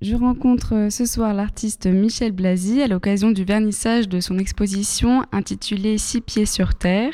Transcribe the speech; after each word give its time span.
Je 0.00 0.14
rencontre 0.14 0.76
euh, 0.76 0.90
ce 0.90 1.06
soir 1.06 1.34
l'artiste 1.34 1.86
Michel 1.86 2.30
Blasi 2.30 2.82
à 2.82 2.86
l'occasion 2.86 3.32
du 3.32 3.42
vernissage 3.42 4.08
de 4.08 4.20
son 4.20 4.38
exposition 4.38 5.24
intitulée 5.32 5.98
Six 5.98 6.20
pieds 6.20 6.46
sur 6.46 6.76
terre, 6.76 7.12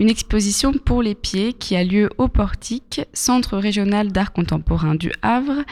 une 0.00 0.10
exposition 0.10 0.72
pour 0.72 1.02
les 1.02 1.14
pieds 1.14 1.52
qui 1.52 1.76
a 1.76 1.84
lieu 1.84 2.10
au 2.18 2.26
Portique, 2.26 3.02
Centre 3.12 3.56
régional 3.56 4.10
d'art 4.10 4.32
contemporain 4.32 4.96
du 4.96 5.12
Havre, 5.22 5.62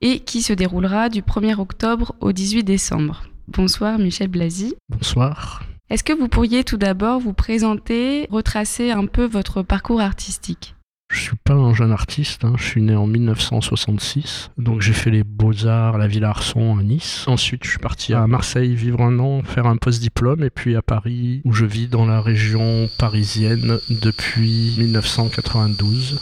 et 0.00 0.20
qui 0.20 0.40
se 0.40 0.54
déroulera 0.54 1.10
du 1.10 1.20
1er 1.20 1.60
octobre 1.60 2.14
au 2.20 2.32
18 2.32 2.64
décembre. 2.64 3.24
Bonsoir 3.46 3.98
Michel 3.98 4.28
Blasi. 4.28 4.76
Bonsoir. 4.88 5.62
Est-ce 5.90 6.04
que 6.04 6.14
vous 6.14 6.28
pourriez 6.28 6.64
tout 6.64 6.78
d'abord 6.78 7.20
vous 7.20 7.34
présenter, 7.34 8.26
retracer 8.30 8.92
un 8.92 9.04
peu 9.04 9.26
votre 9.26 9.62
parcours 9.62 10.00
artistique? 10.00 10.74
Je 11.10 11.20
suis 11.20 11.36
pas 11.36 11.54
un 11.54 11.72
jeune 11.72 11.92
artiste, 11.92 12.44
hein. 12.44 12.54
je 12.58 12.64
suis 12.64 12.82
né 12.82 12.94
en 12.94 13.06
1966, 13.06 14.50
donc 14.58 14.82
j'ai 14.82 14.92
fait 14.92 15.10
les 15.10 15.24
beaux-arts 15.24 15.94
à 15.94 15.98
la 15.98 16.06
Villa 16.06 16.28
Arson 16.30 16.78
à 16.78 16.82
Nice. 16.82 17.24
Ensuite, 17.26 17.64
je 17.64 17.70
suis 17.70 17.78
parti 17.78 18.12
à 18.12 18.26
Marseille 18.26 18.74
vivre 18.74 19.00
un 19.00 19.18
an, 19.18 19.42
faire 19.42 19.66
un 19.66 19.76
post-diplôme, 19.76 20.44
et 20.44 20.50
puis 20.50 20.76
à 20.76 20.82
Paris, 20.82 21.40
où 21.44 21.52
je 21.52 21.64
vis 21.64 21.88
dans 21.88 22.04
la 22.04 22.20
région 22.20 22.90
parisienne 22.98 23.78
depuis 23.88 24.74
1992. 24.78 26.20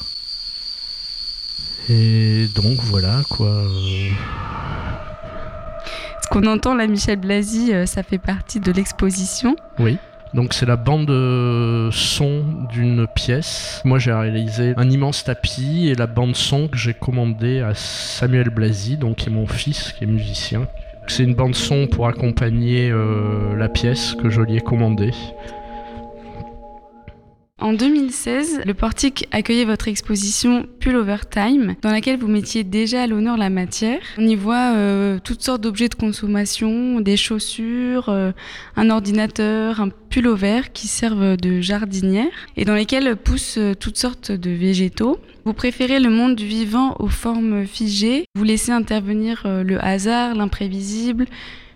Et 1.88 2.46
donc 2.54 2.78
voilà 2.82 3.22
quoi. 3.28 3.62
Ce 6.22 6.28
qu'on 6.30 6.46
entend 6.46 6.74
là, 6.74 6.86
Michel 6.86 7.20
Blasi, 7.20 7.72
euh, 7.72 7.86
ça 7.86 8.02
fait 8.02 8.18
partie 8.18 8.58
de 8.58 8.72
l'exposition. 8.72 9.54
Oui. 9.78 9.98
Donc 10.36 10.52
c'est 10.52 10.66
la 10.66 10.76
bande 10.76 11.10
son 11.92 12.44
d'une 12.70 13.06
pièce. 13.06 13.80
Moi 13.86 13.98
j'ai 13.98 14.12
réalisé 14.12 14.74
un 14.76 14.90
immense 14.90 15.24
tapis 15.24 15.88
et 15.88 15.94
la 15.94 16.06
bande 16.06 16.36
son 16.36 16.68
que 16.68 16.76
j'ai 16.76 16.92
commandée 16.92 17.62
à 17.62 17.72
Samuel 17.74 18.50
Blasi, 18.50 18.98
donc 18.98 19.16
qui 19.16 19.30
est 19.30 19.32
mon 19.32 19.46
fils, 19.46 19.92
qui 19.92 20.04
est 20.04 20.06
musicien. 20.06 20.68
C'est 21.06 21.22
une 21.22 21.34
bande 21.34 21.54
son 21.54 21.86
pour 21.86 22.06
accompagner 22.06 22.90
euh, 22.90 23.56
la 23.56 23.70
pièce 23.70 24.14
que 24.14 24.28
je 24.28 24.42
lui 24.42 24.56
ai 24.56 24.60
commandée. 24.60 25.12
En 27.66 27.72
2016, 27.72 28.60
le 28.66 28.74
Portique 28.74 29.26
accueillait 29.32 29.64
votre 29.64 29.88
exposition 29.88 30.66
Pullover 30.78 31.16
Time, 31.30 31.74
dans 31.80 31.90
laquelle 31.90 32.16
vous 32.16 32.28
mettiez 32.28 32.64
déjà 32.64 33.02
à 33.02 33.06
l'honneur 33.06 33.38
la 33.38 33.48
matière. 33.48 33.98
On 34.18 34.26
y 34.28 34.36
voit 34.36 34.74
euh, 34.74 35.18
toutes 35.24 35.42
sortes 35.42 35.62
d'objets 35.62 35.88
de 35.88 35.94
consommation, 35.94 37.00
des 37.00 37.16
chaussures, 37.16 38.10
euh, 38.10 38.32
un 38.76 38.90
ordinateur, 38.90 39.80
un 39.80 39.88
pullover 39.88 40.60
qui 40.74 40.86
servent 40.86 41.38
de 41.38 41.62
jardinière 41.62 42.28
et 42.58 42.64
dans 42.66 42.74
lesquels 42.74 43.16
poussent 43.16 43.58
euh, 43.58 43.74
toutes 43.74 43.96
sortes 43.96 44.30
de 44.30 44.50
végétaux. 44.50 45.18
Vous 45.46 45.54
préférez 45.54 45.98
le 45.98 46.10
monde 46.10 46.38
vivant 46.38 46.94
aux 46.98 47.08
formes 47.08 47.66
figées, 47.66 48.26
vous 48.36 48.44
laissez 48.44 48.70
intervenir 48.70 49.42
le 49.44 49.82
hasard, 49.82 50.34
l'imprévisible, 50.34 51.26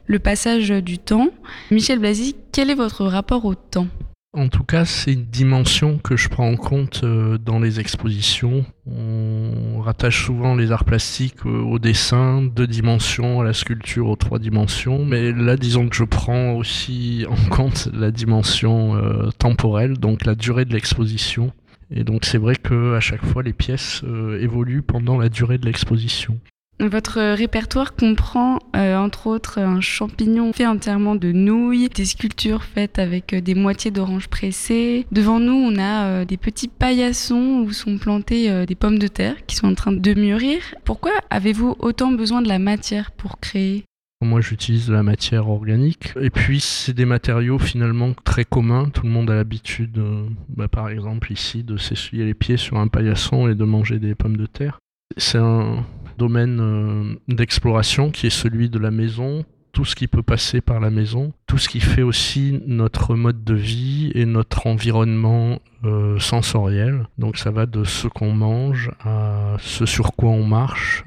le 0.07 0.19
passage 0.19 0.69
du 0.69 0.99
temps. 0.99 1.31
Michel 1.71 2.01
Blasi, 2.01 2.37
quel 2.53 2.71
est 2.71 2.75
votre 2.75 3.05
rapport 3.07 3.45
au 3.45 3.55
temps? 3.55 3.89
En 4.33 4.49
tout 4.49 4.63
cas, 4.63 4.85
c'est 4.85 5.13
une 5.13 5.25
dimension 5.25 5.99
que 5.99 6.17
je 6.17 6.29
prends 6.29 6.49
en 6.49 6.57
compte 6.57 7.01
euh, 7.03 7.37
dans 7.37 7.59
les 7.59 7.81
expositions. 7.81 8.65
On 8.87 9.81
rattache 9.81 10.25
souvent 10.25 10.55
les 10.55 10.71
arts 10.71 10.85
plastiques 10.85 11.45
au 11.47 11.81
dessin, 11.81 12.43
deux 12.43 12.69
dimensions, 12.69 13.41
à 13.41 13.45
la 13.45 13.53
sculpture 13.53 14.09
aux 14.09 14.15
trois 14.15 14.39
dimensions. 14.39 15.05
Mais 15.05 15.33
là, 15.33 15.57
disons 15.57 15.89
que 15.89 15.97
je 15.97 16.05
prends 16.05 16.53
aussi 16.53 17.27
en 17.29 17.49
compte 17.49 17.89
la 17.93 18.13
dimension 18.13 18.95
euh, 18.95 19.31
temporelle, 19.37 19.99
donc 19.99 20.25
la 20.25 20.37
durée 20.37 20.65
de 20.65 20.75
l'exposition. 20.75 21.53
Et 21.91 22.05
donc 22.05 22.25
c'est 22.25 22.39
vrai 22.39 22.55
que 22.55 22.95
à 22.95 23.01
chaque 23.01 23.25
fois, 23.25 23.43
les 23.43 23.53
pièces 23.53 24.03
euh, 24.05 24.41
évoluent 24.41 24.83
pendant 24.83 25.19
la 25.19 25.29
durée 25.29 25.59
de 25.59 25.67
l'exposition. 25.67 26.39
Votre 26.81 27.35
répertoire 27.35 27.95
comprend 27.95 28.59
euh, 28.75 28.97
entre 28.97 29.27
autres 29.27 29.59
un 29.59 29.83
champignon 29.83 30.51
fait 30.55 30.67
entièrement 30.67 31.15
de 31.15 31.31
nouilles, 31.31 31.91
des 31.91 32.07
sculptures 32.07 32.65
faites 32.65 32.99
avec 32.99 33.35
euh, 33.35 33.43
des 33.43 33.55
moitiés 33.55 33.91
d'orange 33.91 34.29
pressées. 34.29 35.07
Devant 35.13 35.41
nous, 35.41 35.53
on 35.53 35.77
a 35.79 36.07
euh, 36.07 36.25
des 36.25 36.39
petits 36.39 36.69
paillassons 36.69 37.65
où 37.67 37.73
sont 37.73 37.99
plantées 37.99 38.65
des 38.65 38.75
pommes 38.75 38.99
de 38.99 39.09
terre 39.09 39.45
qui 39.47 39.57
sont 39.57 39.69
en 39.69 39.75
train 39.75 39.93
de 39.93 40.15
mûrir. 40.15 40.63
Pourquoi 40.85 41.13
avez-vous 41.29 41.77
autant 41.81 42.13
besoin 42.13 42.41
de 42.41 42.49
la 42.49 42.59
matière 42.59 43.11
pour 43.11 43.41
créer? 43.41 43.85
Moi, 44.23 44.41
j'utilise 44.41 44.87
de 44.87 44.95
la 44.95 45.03
matière 45.03 45.49
organique. 45.49 46.15
Et 46.21 46.31
puis, 46.31 46.61
c'est 46.61 46.95
des 46.95 47.05
matériaux 47.05 47.59
finalement 47.59 48.15
très 48.25 48.45
communs. 48.45 48.89
Tout 48.89 49.05
le 49.05 49.13
monde 49.13 49.31
a 49.31 49.35
l'habitude, 49.35 50.03
bah, 50.49 50.69
par 50.69 50.89
exemple 50.89 51.33
ici, 51.33 51.63
de 51.63 51.77
s'essuyer 51.77 52.25
les 52.25 52.35
pieds 52.35 52.57
sur 52.57 52.79
un 52.79 52.89
paillasson 52.89 53.49
et 53.49 53.55
de 53.55 53.65
manger 53.65 53.99
des 53.99 54.15
pommes 54.15 54.37
de 54.37 54.47
terre. 54.47 54.79
C'est 55.17 55.39
un, 55.39 55.85
domaine 56.21 56.61
euh, 56.61 57.35
d'exploration 57.35 58.11
qui 58.11 58.27
est 58.27 58.37
celui 58.45 58.69
de 58.69 58.79
la 58.79 58.91
maison, 58.91 59.47
tout 59.73 59.87
ce 59.87 59.97
qui 59.97 60.07
peut 60.07 60.23
passer 60.23 60.61
par 60.61 60.79
la 60.79 60.91
maison, 60.91 61.33
tout 61.47 61.57
ce 61.57 61.69
qui 61.69 61.81
fait 61.81 62.03
aussi 62.03 62.61
notre 62.67 63.15
mode 63.15 63.43
de 63.43 63.55
vie 63.55 64.13
et 64.15 64.27
notre 64.27 64.67
environnement 64.67 65.61
euh, 65.85 66.19
sensoriel. 66.19 67.07
Donc 67.17 67.39
ça 67.39 67.51
va 67.51 67.65
de 67.65 67.85
ce 67.85 68.07
qu'on 68.07 68.33
mange 68.33 68.91
à 69.01 69.57
ce 69.61 69.87
sur 69.87 70.13
quoi 70.13 70.29
on 70.29 70.45
marche. 70.45 71.05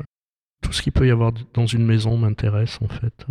Tout 0.63 0.73
ce 0.73 0.81
qui 0.81 0.89
peut 0.89 1.05
y 1.05 1.11
avoir 1.11 1.31
dans 1.53 1.67
une 1.67 1.85
maison 1.85 2.17
m'intéresse 2.17 2.79
en 2.81 2.87
fait. 2.87 3.27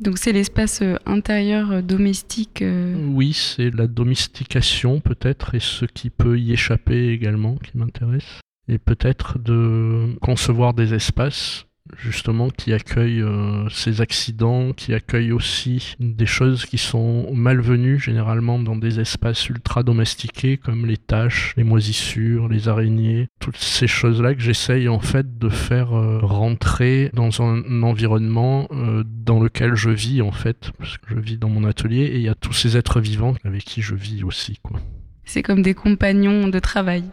Donc 0.00 0.18
c'est 0.18 0.32
l'espace 0.32 0.82
euh, 0.82 0.96
intérieur 1.04 1.82
domestique 1.82 2.62
Oui, 3.10 3.32
c'est 3.32 3.70
la 3.70 3.88
domestication 3.88 5.00
peut-être 5.00 5.56
et 5.56 5.60
ce 5.60 5.84
qui 5.84 6.10
peut 6.10 6.38
y 6.38 6.52
échapper 6.52 7.08
également 7.08 7.56
qui 7.56 7.76
m'intéresse 7.76 8.40
et 8.68 8.78
peut-être 8.78 9.38
de 9.38 10.16
concevoir 10.20 10.74
des 10.74 10.94
espaces 10.94 11.66
justement 11.98 12.48
qui 12.48 12.72
accueillent 12.72 13.22
euh, 13.22 13.68
ces 13.68 14.00
accidents, 14.00 14.72
qui 14.72 14.94
accueillent 14.94 15.32
aussi 15.32 15.96
des 16.00 16.26
choses 16.26 16.64
qui 16.64 16.78
sont 16.78 17.32
malvenues 17.34 17.98
généralement 17.98 18.58
dans 18.58 18.76
des 18.76 19.00
espaces 19.00 19.48
ultra 19.48 19.82
domestiqués 19.82 20.56
comme 20.56 20.86
les 20.86 20.96
taches, 20.96 21.54
les 21.56 21.64
moisissures, 21.64 22.48
les 22.48 22.68
araignées, 22.68 23.28
toutes 23.38 23.58
ces 23.58 23.86
choses-là 23.86 24.34
que 24.34 24.40
j'essaye 24.40 24.88
en 24.88 25.00
fait 25.00 25.38
de 25.38 25.48
faire 25.48 25.92
euh, 25.92 26.20
rentrer 26.20 27.10
dans 27.12 27.42
un 27.42 27.82
environnement 27.82 28.66
euh, 28.72 29.04
dans 29.06 29.40
lequel 29.40 29.74
je 29.74 29.90
vis 29.90 30.22
en 30.22 30.32
fait, 30.32 30.72
parce 30.78 30.96
que 30.98 31.14
je 31.14 31.20
vis 31.20 31.36
dans 31.36 31.50
mon 31.50 31.64
atelier 31.64 32.04
et 32.04 32.16
il 32.16 32.22
y 32.22 32.28
a 32.28 32.34
tous 32.34 32.54
ces 32.54 32.76
êtres 32.76 33.00
vivants 33.00 33.34
avec 33.44 33.64
qui 33.64 33.82
je 33.82 33.94
vis 33.94 34.24
aussi 34.24 34.58
quoi. 34.62 34.80
C'est 35.26 35.42
comme 35.42 35.62
des 35.62 35.74
compagnons 35.74 36.48
de 36.48 36.58
travail. 36.58 37.04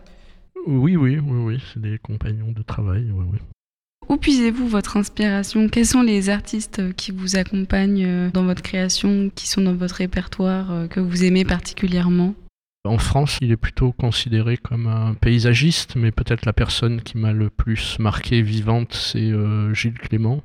Oui, 0.68 0.96
oui, 0.96 1.18
oui, 1.18 1.40
oui, 1.44 1.64
c'est 1.74 1.82
des 1.82 1.98
compagnons 1.98 2.52
de 2.52 2.62
travail. 2.62 3.10
Oui, 3.12 3.26
oui. 3.32 3.40
Où 4.10 4.18
puisez-vous 4.18 4.68
votre 4.68 4.98
inspiration? 4.98 5.70
Quels 5.70 5.86
sont 5.86 6.02
les 6.02 6.30
artistes 6.30 6.94
qui 6.96 7.12
vous 7.12 7.38
accompagnent 7.38 8.06
euh, 8.06 8.30
dans 8.32 8.44
votre 8.44 8.62
création, 8.62 9.32
qui 9.34 9.48
sont 9.48 9.62
dans 9.62 9.74
votre 9.74 9.96
répertoire, 9.96 10.72
euh, 10.72 10.88
que 10.88 11.00
vous 11.00 11.24
aimez 11.24 11.46
particulièrement? 11.46 12.36
En 12.84 12.98
France, 12.98 13.38
il 13.42 13.52
est 13.52 13.58
plutôt 13.58 13.92
considéré 13.92 14.58
comme 14.58 14.88
un 14.88 15.14
paysagiste, 15.14 15.96
mais 15.96 16.12
peut-être 16.12 16.46
la 16.46 16.54
personne 16.54 17.02
qui 17.02 17.18
m'a 17.18 17.32
le 17.32 17.50
plus 17.50 17.98
marqué 18.00 18.42
vivante, 18.42 18.94
c'est 18.94 19.32
euh, 19.32 19.74
Gilles 19.74 20.00
Clément. 20.00 20.42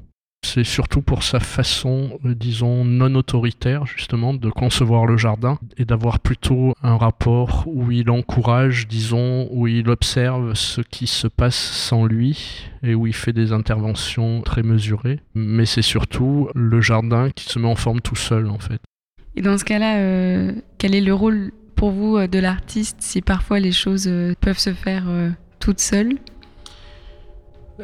C'est 0.46 0.62
surtout 0.62 1.02
pour 1.02 1.24
sa 1.24 1.40
façon, 1.40 2.20
euh, 2.24 2.32
disons, 2.32 2.84
non 2.84 3.12
autoritaire, 3.16 3.84
justement, 3.84 4.32
de 4.32 4.48
concevoir 4.48 5.04
le 5.04 5.16
jardin 5.16 5.58
et 5.76 5.84
d'avoir 5.84 6.20
plutôt 6.20 6.72
un 6.84 6.96
rapport 6.96 7.64
où 7.66 7.90
il 7.90 8.10
encourage, 8.10 8.86
disons, 8.86 9.48
où 9.50 9.66
il 9.66 9.88
observe 9.90 10.54
ce 10.54 10.82
qui 10.82 11.08
se 11.08 11.26
passe 11.26 11.56
sans 11.56 12.04
lui 12.04 12.68
et 12.84 12.94
où 12.94 13.08
il 13.08 13.12
fait 13.12 13.32
des 13.32 13.52
interventions 13.52 14.40
très 14.42 14.62
mesurées. 14.62 15.18
Mais 15.34 15.66
c'est 15.66 15.82
surtout 15.82 16.48
le 16.54 16.80
jardin 16.80 17.30
qui 17.30 17.46
se 17.46 17.58
met 17.58 17.68
en 17.68 17.74
forme 17.74 18.00
tout 18.00 18.14
seul, 18.14 18.48
en 18.48 18.60
fait. 18.60 18.80
Et 19.34 19.42
dans 19.42 19.58
ce 19.58 19.64
cas-là, 19.64 19.98
euh, 19.98 20.52
quel 20.78 20.94
est 20.94 21.00
le 21.00 21.12
rôle 21.12 21.50
pour 21.74 21.90
vous 21.90 22.18
euh, 22.18 22.28
de 22.28 22.38
l'artiste 22.38 22.98
si 23.00 23.20
parfois 23.20 23.58
les 23.58 23.72
choses 23.72 24.08
peuvent 24.40 24.58
se 24.58 24.72
faire 24.72 25.06
toutes 25.58 25.80
seules? 25.80 26.18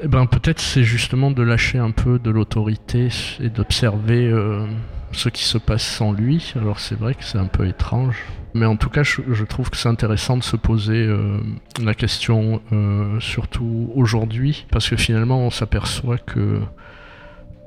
Eh 0.01 0.09
ben, 0.09 0.27
peut-être 0.27 0.61
c'est 0.61 0.85
justement 0.85 1.31
de 1.31 1.43
lâcher 1.43 1.79
un 1.79 1.91
peu 1.91 2.19
de 2.19 2.31
l'autorité 2.31 3.09
et 3.41 3.51
d'observer 3.51 4.27
euh, 4.27 4.67
ce 5.13 5.29
qui 5.29 5.45
se 5.45 5.59
passe 5.59 5.85
sans 5.85 6.13
lui. 6.13 6.53
Alors 6.57 6.81
c'est 6.81 6.99
vrai 6.99 7.15
que 7.15 7.25
c'est 7.25 7.39
un 7.39 7.47
peu 7.47 7.67
étrange. 7.67 8.17
Mais 8.55 8.67
en 8.67 8.77
tout 8.77 8.91
cas, 8.91 9.03
je, 9.03 9.45
trouve 9.45 9.71
que 9.71 9.79
c'est 9.79 9.89
intéressant 9.89 10.37
de 10.37 10.43
se 10.43 10.57
poser 10.57 11.07
euh, 11.07 11.39
la 11.83 11.95
question, 11.95 12.61
euh, 12.73 13.19
surtout 13.19 13.91
aujourd'hui, 13.95 14.67
parce 14.71 14.91
que 14.91 14.97
finalement 14.97 15.41
on 15.41 15.51
s'aperçoit 15.51 16.19
que 16.19 16.61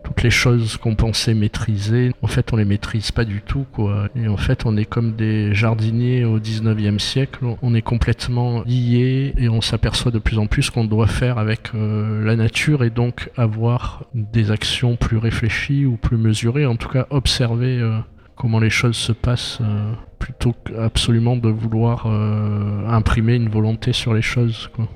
toutes 0.05 0.21
les 0.21 0.29
choses 0.29 0.77
qu'on 0.77 0.93
pensait 0.93 1.33
maîtriser, 1.33 2.11
en 2.21 2.27
fait, 2.27 2.53
on 2.53 2.57
les 2.57 2.65
maîtrise 2.65 3.11
pas 3.11 3.25
du 3.25 3.41
tout, 3.41 3.65
quoi. 3.73 4.07
Et 4.15 4.27
en 4.27 4.37
fait, 4.37 4.65
on 4.65 4.77
est 4.77 4.85
comme 4.85 5.15
des 5.15 5.55
jardiniers 5.55 6.23
au 6.25 6.39
19e 6.39 6.99
siècle. 6.99 7.39
On 7.63 7.73
est 7.73 7.81
complètement 7.81 8.61
liés 8.65 9.33
et 9.35 9.49
on 9.49 9.61
s'aperçoit 9.61 10.11
de 10.11 10.19
plus 10.19 10.37
en 10.37 10.45
plus 10.45 10.69
qu'on 10.69 10.85
doit 10.85 11.07
faire 11.07 11.39
avec 11.39 11.71
euh, 11.73 12.23
la 12.23 12.35
nature 12.35 12.83
et 12.83 12.91
donc 12.91 13.31
avoir 13.35 14.03
des 14.13 14.51
actions 14.51 14.95
plus 14.95 15.17
réfléchies 15.17 15.87
ou 15.87 15.97
plus 15.97 16.17
mesurées. 16.17 16.67
En 16.67 16.75
tout 16.75 16.89
cas, 16.89 17.07
observer 17.09 17.79
euh, 17.79 17.97
comment 18.35 18.59
les 18.59 18.69
choses 18.69 18.97
se 18.97 19.11
passent 19.11 19.57
euh, 19.61 19.91
plutôt 20.19 20.53
qu'absolument 20.65 21.35
de 21.35 21.49
vouloir 21.49 22.05
imprimer 22.07 23.35
une 23.35 23.49
volonté 23.49 23.91
sur 23.91 24.13
les 24.13 24.21
choses, 24.21 24.69
quoi. 24.75 24.87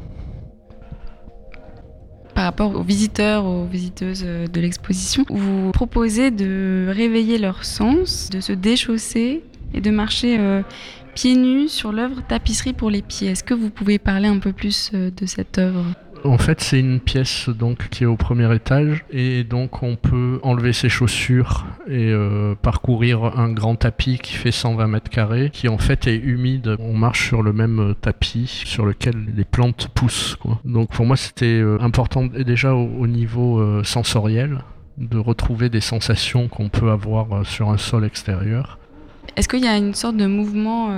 Rapport 2.49 2.75
aux 2.75 2.83
visiteurs, 2.83 3.45
aux 3.45 3.65
visiteuses 3.65 4.23
de 4.23 4.59
l'exposition. 4.59 5.25
Vous 5.29 5.71
proposez 5.71 6.31
de 6.31 6.87
réveiller 6.89 7.37
leur 7.37 7.63
sens, 7.63 8.29
de 8.29 8.39
se 8.41 8.53
déchausser 8.53 9.43
et 9.73 9.81
de 9.81 9.91
marcher 9.91 10.39
pieds 11.13 11.35
nus 11.35 11.69
sur 11.69 11.91
l'œuvre 11.91 12.21
Tapisserie 12.27 12.73
pour 12.73 12.89
les 12.89 13.01
pieds. 13.01 13.29
Est-ce 13.29 13.43
que 13.43 13.53
vous 13.53 13.69
pouvez 13.69 13.99
parler 13.99 14.27
un 14.27 14.39
peu 14.39 14.51
plus 14.51 14.91
de 14.91 15.25
cette 15.25 15.59
œuvre? 15.59 15.85
En 16.23 16.37
fait, 16.37 16.61
c'est 16.61 16.79
une 16.79 16.99
pièce 16.99 17.49
donc 17.49 17.89
qui 17.89 18.03
est 18.03 18.07
au 18.07 18.15
premier 18.15 18.53
étage 18.53 19.05
et 19.11 19.43
donc 19.43 19.83
on 19.83 19.95
peut 19.95 20.39
enlever 20.43 20.73
ses 20.73 20.89
chaussures 20.89 21.65
et 21.87 22.11
euh, 22.11 22.55
parcourir 22.61 23.37
un 23.37 23.49
grand 23.49 23.75
tapis 23.75 24.19
qui 24.19 24.33
fait 24.33 24.51
120 24.51 24.87
mètres 24.87 25.09
carrés, 25.09 25.49
qui 25.51 25.67
en 25.67 25.77
fait 25.77 26.07
est 26.07 26.17
humide. 26.17 26.75
On 26.79 26.93
marche 26.93 27.27
sur 27.27 27.43
le 27.43 27.53
même 27.53 27.79
euh, 27.79 27.93
tapis 27.93 28.63
sur 28.65 28.85
lequel 28.85 29.15
les 29.35 29.45
plantes 29.45 29.87
poussent. 29.93 30.37
Donc 30.65 30.89
pour 30.91 31.05
moi, 31.05 31.15
c'était 31.15 31.45
euh, 31.45 31.77
important 31.81 32.25
déjà 32.25 32.73
au, 32.73 33.07
niveau 33.07 33.83
sensoriel 33.83 34.59
de 34.97 35.17
retrouver 35.17 35.69
des 35.69 35.81
sensations 35.81 36.47
qu'on 36.47 36.69
peut 36.69 36.91
avoir 36.91 37.45
sur 37.45 37.69
un 37.69 37.77
sol 37.77 38.05
extérieur. 38.05 38.77
Est-ce 39.35 39.47
qu'il 39.47 39.63
y 39.63 39.67
a 39.67 39.77
une 39.77 39.93
sorte 39.93 40.17
de 40.17 40.27
mouvement 40.27 40.89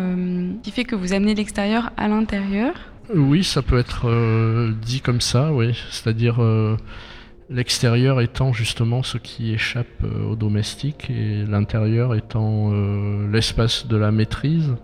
qui 0.62 0.72
fait 0.72 0.84
que 0.84 0.96
vous 0.96 1.14
amenez 1.14 1.36
l'extérieur 1.36 1.92
à 1.96 2.08
l'intérieur? 2.08 2.91
Oui, 3.16 3.44
ça 3.44 3.62
peut 3.62 3.78
être 3.78 4.08
euh, 4.08 4.72
dit 4.82 5.02
comme 5.02 5.22
ça, 5.22 5.52
oui. 5.52 5.78
C'est-à-dire 5.90 6.42
euh, 6.42 6.78
l'extérieur 7.50 8.22
étant 8.22 8.54
justement 8.54 9.04
ce 9.04 9.18
qui 9.18 9.54
échappe 9.54 9.88
euh, 10.04 10.32
au 10.32 10.36
domestique 10.36 11.10
et 11.10 11.46
l'intérieur 11.46 12.16
étant 12.16 12.72
l'espace 13.32 13.88
de 13.88 13.98
la 13.98 14.12
maîtrise. 14.12 14.76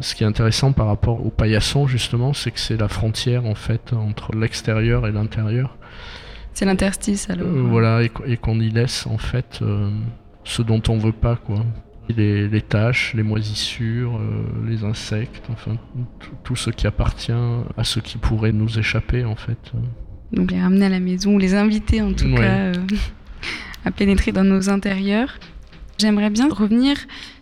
Ce 0.00 0.14
qui 0.16 0.24
est 0.24 0.26
intéressant 0.26 0.72
par 0.72 0.88
rapport 0.88 1.24
au 1.24 1.30
paillasson 1.30 1.86
justement, 1.86 2.32
c'est 2.32 2.50
que 2.50 2.58
c'est 2.58 2.76
la 2.76 2.88
frontière 2.88 3.46
en 3.46 3.54
fait 3.54 3.92
entre 3.92 4.34
l'extérieur 4.34 5.06
et 5.06 5.12
l'intérieur. 5.12 5.76
C'est 6.52 6.64
l'interstice 6.64 7.30
alors. 7.30 7.46
voilà, 7.48 8.02
et, 8.02 8.36
qu'on 8.36 8.60
y 8.60 8.70
laisse 8.70 9.06
en 9.06 9.18
fait 9.18 9.60
ce 10.44 10.62
dont 10.62 10.82
on 10.88 10.98
veut 10.98 11.12
pas 11.12 11.36
quoi 11.36 11.64
les, 12.08 12.48
les 12.48 12.62
tâches, 12.62 13.14
les 13.14 13.22
moisissures, 13.22 14.16
euh, 14.16 14.44
les 14.68 14.84
insectes, 14.84 15.44
enfin 15.50 15.76
tout 16.42 16.56
ce 16.56 16.70
qui 16.70 16.86
appartient 16.86 17.32
à 17.32 17.84
ce 17.84 18.00
qui 18.00 18.18
pourrait 18.18 18.52
nous 18.52 18.78
échapper 18.78 19.24
en 19.24 19.36
fait. 19.36 19.72
Donc 20.32 20.50
les 20.50 20.60
ramener 20.60 20.86
à 20.86 20.90
la 20.90 21.00
maison, 21.00 21.34
ou 21.34 21.38
les 21.38 21.54
inviter 21.54 22.02
en 22.02 22.12
tout 22.12 22.32
cas 22.34 22.42
euh, 22.42 22.74
à 23.84 23.90
pénétrer 23.90 24.32
dans 24.32 24.44
nos 24.44 24.68
intérieurs. 24.68 25.38
J'aimerais 25.98 26.30
bien 26.30 26.48
revenir 26.48 26.96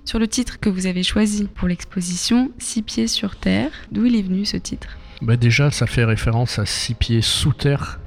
sur 0.04 0.18
le 0.18 0.28
titre 0.28 0.60
que 0.60 0.68
vous 0.68 0.86
avez 0.86 1.02
choisi 1.02 1.48
pour 1.54 1.68
l'exposition 1.68 2.50
Six 2.58 2.82
pieds 2.82 3.06
sur 3.06 3.36
terre. 3.36 3.70
D'où 3.90 4.04
il 4.04 4.14
est 4.14 4.22
venu 4.22 4.44
ce 4.44 4.58
titre? 4.58 4.98
Bah 5.22 5.36
Déjà, 5.36 5.70
ça 5.70 5.86
fait 5.86 6.04
référence 6.04 6.58
à 6.58 6.66
Six 6.66 6.94
pieds 6.94 7.22
sous 7.22 7.54
terre, 7.54 7.98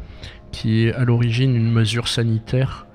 qui 0.52 0.84
est 0.84 0.94
à 0.94 1.04
l'origine 1.04 1.56
une 1.56 1.72
mesure 1.72 2.08
sanitaire 2.08 2.86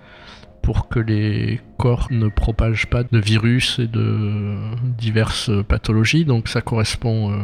pour 0.62 0.88
que 0.88 1.00
les 1.00 1.60
corps 1.78 2.08
ne 2.10 2.28
propagent 2.28 2.86
pas 2.86 3.02
de 3.02 3.18
virus 3.18 3.78
et 3.78 3.86
de 3.86 4.56
diverses 4.98 5.50
pathologies. 5.68 6.24
Donc 6.24 6.48
ça 6.48 6.60
correspond 6.60 7.32
euh, 7.32 7.42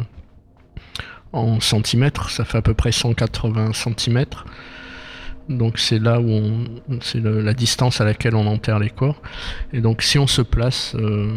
en 1.33 1.59
centimètres, 1.59 2.29
ça 2.29 2.45
fait 2.45 2.57
à 2.57 2.61
peu 2.61 2.73
près 2.73 2.91
180 2.91 3.73
centimètres. 3.73 4.45
Donc 5.49 5.79
c'est 5.79 5.99
là 5.99 6.19
où 6.19 6.29
on, 6.29 6.65
c'est 7.01 7.21
la 7.21 7.53
distance 7.53 8.01
à 8.01 8.05
laquelle 8.05 8.35
on 8.35 8.47
enterre 8.47 8.79
les 8.79 8.89
corps. 8.89 9.21
Et 9.73 9.81
donc 9.81 10.01
si 10.01 10.19
on 10.19 10.27
se 10.27 10.41
place 10.41 10.93
euh, 10.95 11.31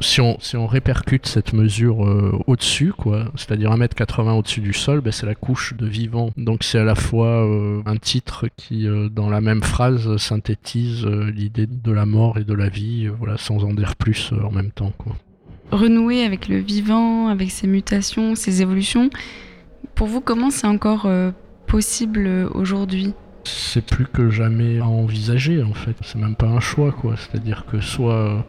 si 0.00 0.20
on, 0.20 0.66
répercute 0.66 1.26
cette 1.26 1.52
mesure 1.52 2.04
euh, 2.04 2.38
au-dessus, 2.46 2.92
quoi, 2.92 3.26
c'est-à-dire 3.36 3.70
1m80 3.70 4.38
au-dessus 4.38 4.60
du 4.60 4.72
sol, 4.72 5.00
ben, 5.00 5.12
c'est 5.12 5.26
la 5.26 5.34
couche 5.34 5.74
de 5.74 5.86
vivant. 5.86 6.30
Donc 6.36 6.64
c'est 6.64 6.78
à 6.78 6.84
la 6.84 6.94
fois 6.94 7.46
euh, 7.46 7.82
un 7.86 7.96
titre 7.96 8.48
qui, 8.56 8.86
euh, 8.86 9.08
dans 9.08 9.28
la 9.28 9.40
même 9.40 9.62
phrase, 9.62 10.16
synthétise 10.16 11.06
l'idée 11.06 11.66
de 11.66 11.92
la 11.92 12.06
mort 12.06 12.38
et 12.38 12.44
de 12.44 12.54
la 12.54 12.68
vie, 12.68 13.08
voilà, 13.08 13.36
sans 13.38 13.64
en 13.64 13.74
dire 13.74 13.96
plus 13.96 14.32
en 14.32 14.50
même 14.50 14.70
temps. 14.70 14.92
Quoi. 14.98 15.14
Renouer 15.70 16.24
avec 16.24 16.48
le 16.48 16.58
vivant, 16.58 17.28
avec 17.28 17.50
ses 17.50 17.66
mutations, 17.66 18.34
ses 18.34 18.62
évolutions, 18.62 19.10
pour 19.94 20.06
vous, 20.06 20.20
comment 20.20 20.50
c'est 20.50 20.66
encore 20.66 21.08
possible 21.66 22.28
aujourd'hui? 22.54 23.14
C'est 23.44 23.84
plus 23.84 24.06
que 24.06 24.30
jamais 24.30 24.78
à 24.78 24.86
envisager 24.86 25.62
en 25.62 25.74
fait. 25.74 25.96
C'est 26.02 26.18
même 26.18 26.36
pas 26.36 26.46
un 26.46 26.60
choix 26.60 26.92
quoi. 26.92 27.14
C'est-à-dire 27.16 27.64
que 27.70 27.80
soit 27.80 28.46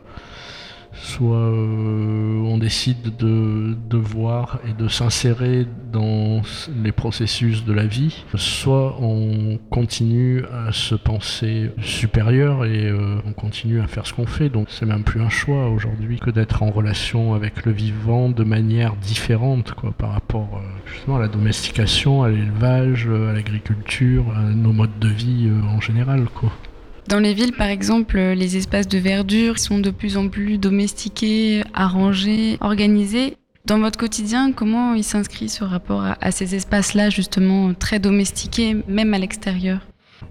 soit 0.94 1.38
euh, 1.38 2.42
on 2.46 2.58
décide 2.58 3.16
de, 3.18 3.76
de, 3.90 3.98
voir 3.98 4.60
et 4.68 4.74
de 4.74 4.88
s'insérer 4.88 5.66
dans 5.92 6.42
les 6.84 6.92
processus 6.92 7.66
de 7.66 7.74
la 7.74 7.86
vie, 7.86 8.24
soit 8.36 8.98
on 9.02 9.60
continue 9.70 10.44
à 10.46 10.72
se 10.72 10.96
penser 10.96 11.72
supérieur 11.82 12.66
et 12.66 12.88
euh, 12.88 13.18
on 13.26 13.34
continue 13.34 13.82
à 13.82 13.88
faire 13.88 14.06
ce 14.06 14.14
qu'on 14.14 14.28
fait. 14.28 14.50
Donc 14.50 14.68
c'est 14.70 14.86
même 14.86 15.04
plus 15.04 15.22
un 15.22 15.30
choix 15.30 15.70
aujourd'hui 15.70 16.20
que 16.20 16.30
d'être 16.30 16.64
en 16.64 16.70
relation 16.72 17.34
avec 17.34 17.66
le 17.66 17.72
vivant 17.72 18.30
de 18.30 18.44
manière 18.44 18.96
différente 18.96 19.74
quoi, 19.74 19.92
par 19.92 20.12
rapport 20.12 20.50
euh, 20.56 20.92
justement 20.92 21.18
à 21.18 21.22
la 21.22 21.28
domestication, 21.28 22.24
à 22.24 22.30
l'élevage, 22.30 23.08
à 23.08 23.34
l'agriculture, 23.34 24.26
à 24.36 24.42
nos 24.42 24.74
modes 24.74 25.00
de 25.00 25.10
vie 25.10 25.50
en 25.68 25.82
général. 25.82 26.26
Quoi. 26.36 26.52
Dans 27.08 27.20
les 27.20 27.34
villes, 27.34 27.54
par 27.54 27.68
exemple, 27.68 28.18
les 28.18 28.58
espaces 28.58 28.88
de 28.88 28.98
verdure 28.98 29.60
sont 29.60 29.80
de 29.80 29.90
plus 29.90 30.18
en 30.18 30.30
plus 30.30 30.58
domestiqués, 30.58 31.64
arrangés, 31.74 32.58
organisés. 32.62 33.38
Dans 33.66 33.80
votre 33.80 33.98
quotidien, 33.98 34.52
comment 34.52 34.94
il 34.94 35.04
s'inscrit 35.04 35.50
ce 35.50 35.64
rapport 35.64 36.04
à, 36.20 36.32
ces 36.32 36.56
espaces-là, 36.56 37.10
justement, 37.10 37.74
très 37.74 38.00
domestiqués, 38.00 38.78
même 38.88 39.14
à 39.14 39.20
l'extérieur? 39.20 39.80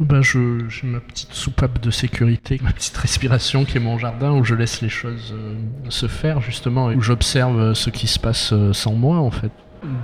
Ben 0.01 0.23
j'ai 0.23 0.39
ma 0.85 1.01
petite 1.01 1.33
soupape 1.33 1.81
de 1.81 1.91
sécurité, 1.91 2.59
ma 2.63 2.73
petite 2.73 2.97
respiration 2.97 3.67
qui 3.67 3.77
est 3.77 3.81
mon 3.81 3.99
jardin 3.99 4.33
où 4.33 4.43
je 4.43 4.55
laisse 4.55 4.81
les 4.81 4.89
choses 4.89 5.35
euh, 5.37 5.55
se 5.91 6.09
faire 6.09 6.41
justement 6.41 6.91
et 6.91 6.97
où 6.97 7.03
j'observe 7.03 7.75
ce 7.75 7.91
qui 7.91 8.07
se 8.07 8.19
passe 8.19 8.55
euh, 8.55 8.73
sans 8.73 8.95
moi 8.95 9.19
en 9.19 9.31
fait. 9.31 9.53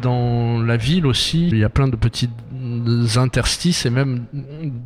Dans 0.03 0.61
la 0.61 0.77
ville 0.77 1.07
aussi, 1.07 1.49
il 1.49 1.57
y 1.57 1.65
a 1.65 1.69
plein 1.71 1.89
de 1.89 1.97
petites 1.97 2.35
interstices 3.17 3.87
et 3.87 3.91
même 3.91 4.25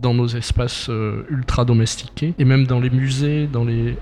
dans 0.01 0.15
nos 0.15 0.29
espaces 0.29 0.89
euh, 0.89 1.25
ultra 1.31 1.65
domestiqués 1.65 2.35
et 2.39 2.45
même 2.45 2.67
dans 2.67 2.81
les 2.81 2.91
musées, 2.91 3.47
dans 3.47 3.65
les 3.65 3.97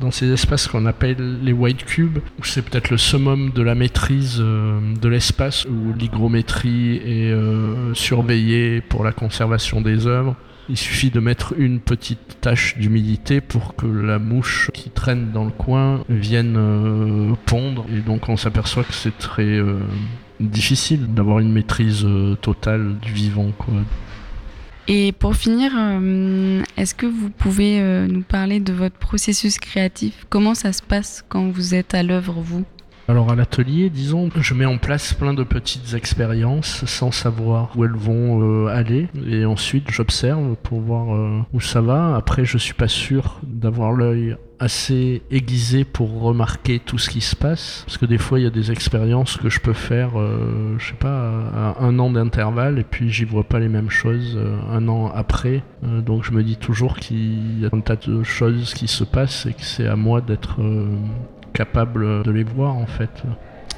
dans 0.00 0.10
ces 0.10 0.32
espaces 0.32 0.66
qu'on 0.66 0.86
appelle 0.86 1.40
les 1.42 1.52
white 1.52 1.84
cubes, 1.84 2.18
où 2.38 2.44
c'est 2.44 2.62
peut-être 2.62 2.88
le 2.88 2.96
summum 2.96 3.50
de 3.50 3.62
la 3.62 3.74
maîtrise 3.74 4.38
euh, 4.40 4.80
de 5.00 5.08
l'espace, 5.08 5.66
où 5.66 5.92
l'hygrométrie 5.92 6.96
est 6.96 7.32
euh, 7.32 7.92
surveillée 7.94 8.80
pour 8.80 9.04
la 9.04 9.12
conservation 9.12 9.80
des 9.82 10.06
œuvres. 10.06 10.36
Il 10.70 10.76
suffit 10.76 11.10
de 11.10 11.20
mettre 11.20 11.54
une 11.58 11.80
petite 11.80 12.40
tache 12.40 12.78
d'humidité 12.78 13.40
pour 13.40 13.74
que 13.74 13.86
la 13.86 14.18
mouche 14.18 14.70
qui 14.72 14.90
traîne 14.90 15.32
dans 15.32 15.44
le 15.44 15.50
coin 15.50 16.04
vienne 16.08 17.36
pondre. 17.46 17.86
Et 17.90 18.00
donc 18.00 18.28
on 18.28 18.36
s'aperçoit 18.36 18.84
que 18.84 18.92
c'est 18.92 19.16
très 19.16 19.58
difficile 20.40 21.06
d'avoir 21.12 21.40
une 21.40 21.52
maîtrise 21.52 22.04
euh, 22.04 22.34
totale 22.36 22.98
du 22.98 23.12
vivant. 23.12 23.50
Quoi. 23.58 23.74
Et 24.86 25.12
pour 25.12 25.34
finir, 25.36 25.72
euh, 25.76 26.62
est-ce 26.78 26.94
que 26.94 27.06
vous 27.06 27.28
pouvez 27.28 27.80
euh, 27.80 28.06
nous 28.06 28.22
parler 28.22 28.58
de 28.58 28.72
votre 28.72 28.96
processus 28.96 29.58
créatif? 29.58 30.24
Comment 30.30 30.54
ça 30.54 30.72
se 30.72 30.82
passe 30.82 31.24
quand 31.28 31.50
vous 31.50 31.74
êtes 31.74 31.92
à 31.94 32.02
l'œuvre, 32.02 32.40
vous? 32.40 32.64
Alors 33.08 33.30
à 33.30 33.34
l'atelier, 33.34 33.90
disons, 33.90 34.28
je 34.36 34.54
mets 34.54 34.66
en 34.66 34.78
place 34.78 35.14
plein 35.14 35.34
de 35.34 35.42
petites 35.42 35.94
expériences 35.94 36.84
sans 36.84 37.10
savoir 37.10 37.70
où 37.76 37.84
elles 37.84 37.90
vont 37.90 38.66
aller 38.66 39.08
et 39.26 39.44
ensuite 39.44 39.90
j'observe 39.90 40.56
pour 40.62 40.80
voir 40.80 41.44
où 41.52 41.60
ça 41.60 41.80
va. 41.80 42.14
Après, 42.16 42.44
je 42.44 42.58
suis 42.58 42.74
pas 42.74 42.88
sûr 42.88 43.40
d'avoir 43.42 43.92
l'œil 43.92 44.36
assez 44.60 45.22
aiguisé 45.30 45.84
pour 45.84 46.20
remarquer 46.20 46.78
tout 46.78 46.98
ce 46.98 47.10
qui 47.10 47.20
se 47.20 47.36
passe. 47.36 47.82
Parce 47.86 47.98
que 47.98 48.06
des 48.06 48.18
fois, 48.18 48.40
il 48.40 48.44
y 48.44 48.46
a 48.46 48.50
des 48.50 48.70
expériences 48.72 49.36
que 49.36 49.48
je 49.48 49.60
peux 49.60 49.72
faire, 49.72 50.18
euh, 50.18 50.76
je 50.78 50.88
sais 50.88 50.94
pas, 50.94 51.30
à 51.54 51.84
un 51.84 51.98
an 51.98 52.10
d'intervalle, 52.10 52.78
et 52.78 52.84
puis 52.84 53.10
j'y 53.10 53.24
vois 53.24 53.44
pas 53.44 53.58
les 53.58 53.68
mêmes 53.68 53.90
choses 53.90 54.36
euh, 54.36 54.58
un 54.70 54.88
an 54.88 55.10
après. 55.14 55.62
Euh, 55.84 56.00
donc 56.00 56.24
je 56.24 56.32
me 56.32 56.42
dis 56.42 56.56
toujours 56.56 56.98
qu'il 56.98 57.60
y 57.60 57.66
a 57.66 57.70
un 57.72 57.80
tas 57.80 57.96
de 57.96 58.22
choses 58.22 58.74
qui 58.74 58.88
se 58.88 59.04
passent 59.04 59.46
et 59.46 59.52
que 59.52 59.62
c'est 59.62 59.86
à 59.86 59.96
moi 59.96 60.20
d'être 60.20 60.60
capable 61.58 62.22
de 62.22 62.30
les 62.30 62.44
voir 62.44 62.76
en 62.76 62.86
fait. 62.86 63.24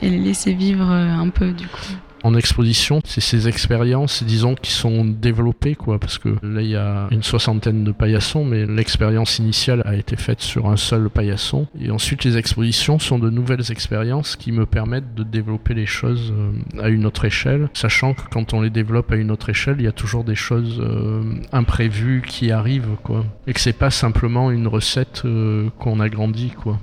Et 0.02 0.10
les 0.10 0.18
laisser 0.18 0.52
vivre 0.52 0.90
un 0.90 1.30
peu 1.30 1.52
du 1.52 1.66
coup 1.66 1.94
en 2.22 2.34
exposition, 2.34 3.00
c'est 3.04 3.20
ces 3.20 3.48
expériences, 3.48 4.22
disons, 4.22 4.54
qui 4.54 4.72
sont 4.72 5.04
développées, 5.04 5.74
quoi, 5.74 5.98
parce 5.98 6.18
que 6.18 6.28
là, 6.42 6.60
il 6.60 6.68
y 6.68 6.76
a 6.76 7.08
une 7.10 7.22
soixantaine 7.22 7.84
de 7.84 7.92
paillassons, 7.92 8.44
mais 8.44 8.66
l'expérience 8.66 9.38
initiale 9.38 9.82
a 9.86 9.94
été 9.94 10.16
faite 10.16 10.40
sur 10.40 10.68
un 10.68 10.76
seul 10.76 11.08
paillasson. 11.08 11.66
Et 11.80 11.90
ensuite, 11.90 12.24
les 12.24 12.36
expositions 12.36 12.98
sont 12.98 13.18
de 13.18 13.30
nouvelles 13.30 13.70
expériences 13.70 14.36
qui 14.36 14.52
me 14.52 14.66
permettent 14.66 15.14
de 15.14 15.22
développer 15.22 15.74
les 15.74 15.86
choses 15.86 16.32
euh, 16.36 16.82
à 16.82 16.88
une 16.88 17.06
autre 17.06 17.24
échelle, 17.24 17.68
sachant 17.72 18.14
que 18.14 18.22
quand 18.30 18.52
on 18.52 18.60
les 18.60 18.70
développe 18.70 19.12
à 19.12 19.16
une 19.16 19.30
autre 19.30 19.48
échelle, 19.48 19.76
il 19.78 19.84
y 19.84 19.88
a 19.88 19.92
toujours 19.92 20.24
des 20.24 20.34
choses 20.34 20.80
euh, 20.80 21.22
imprévues 21.52 22.22
qui 22.26 22.52
arrivent, 22.52 22.96
quoi. 23.02 23.24
Et 23.46 23.52
que 23.52 23.60
c'est 23.60 23.72
pas 23.72 23.90
simplement 23.90 24.50
une 24.50 24.68
recette 24.68 25.22
euh, 25.24 25.70
qu'on 25.78 26.00
agrandit, 26.00 26.50
quoi. 26.50 26.78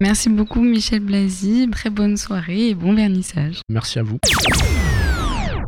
Merci 0.00 0.28
beaucoup 0.28 0.60
Michel 0.60 1.00
Blasi, 1.00 1.68
très 1.70 1.90
bonne 1.90 2.16
soirée 2.16 2.68
et 2.68 2.74
bon 2.74 2.94
vernissage. 2.94 3.60
Merci 3.68 3.98
à 3.98 4.02
vous. 4.02 4.18